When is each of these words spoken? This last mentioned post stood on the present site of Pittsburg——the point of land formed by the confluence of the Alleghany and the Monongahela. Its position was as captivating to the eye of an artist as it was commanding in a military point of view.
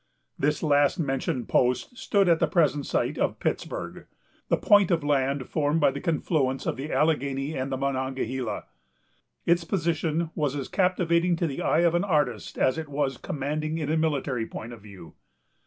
This 0.39 0.63
last 0.63 0.97
mentioned 0.97 1.47
post 1.47 1.95
stood 1.95 2.27
on 2.27 2.39
the 2.39 2.47
present 2.47 2.87
site 2.87 3.19
of 3.19 3.39
Pittsburg——the 3.39 4.57
point 4.57 4.89
of 4.89 5.03
land 5.03 5.47
formed 5.47 5.79
by 5.79 5.91
the 5.91 6.01
confluence 6.01 6.65
of 6.65 6.75
the 6.75 6.91
Alleghany 6.91 7.53
and 7.55 7.71
the 7.71 7.77
Monongahela. 7.77 8.63
Its 9.45 9.63
position 9.63 10.31
was 10.33 10.55
as 10.55 10.69
captivating 10.69 11.35
to 11.35 11.45
the 11.45 11.61
eye 11.61 11.81
of 11.81 11.93
an 11.93 12.03
artist 12.03 12.57
as 12.57 12.79
it 12.79 12.89
was 12.89 13.17
commanding 13.17 13.77
in 13.77 13.91
a 13.91 13.95
military 13.95 14.47
point 14.47 14.73
of 14.73 14.81
view. 14.81 15.13